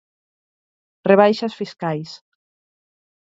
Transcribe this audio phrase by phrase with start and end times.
[1.11, 2.09] Rebaixas fiscais.